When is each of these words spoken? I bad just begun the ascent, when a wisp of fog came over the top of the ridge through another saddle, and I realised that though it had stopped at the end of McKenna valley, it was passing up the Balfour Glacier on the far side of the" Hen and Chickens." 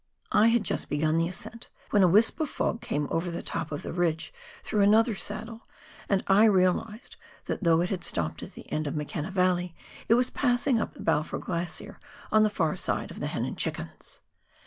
I 0.31 0.51
bad 0.51 0.63
just 0.63 0.89
begun 0.89 1.19
the 1.19 1.27
ascent, 1.27 1.69
when 1.91 2.01
a 2.01 2.07
wisp 2.07 2.39
of 2.39 2.49
fog 2.49 2.81
came 2.81 3.07
over 3.11 3.29
the 3.29 3.43
top 3.43 3.71
of 3.71 3.83
the 3.83 3.93
ridge 3.93 4.33
through 4.63 4.81
another 4.81 5.13
saddle, 5.13 5.67
and 6.09 6.23
I 6.25 6.45
realised 6.45 7.17
that 7.45 7.63
though 7.63 7.81
it 7.81 7.91
had 7.91 8.03
stopped 8.03 8.41
at 8.41 8.53
the 8.53 8.67
end 8.71 8.87
of 8.87 8.95
McKenna 8.95 9.29
valley, 9.29 9.75
it 10.09 10.15
was 10.15 10.31
passing 10.31 10.79
up 10.81 10.93
the 10.95 11.01
Balfour 11.01 11.37
Glacier 11.37 11.99
on 12.31 12.41
the 12.41 12.49
far 12.49 12.75
side 12.75 13.11
of 13.11 13.19
the" 13.19 13.27
Hen 13.27 13.45
and 13.45 13.55
Chickens." 13.59 14.21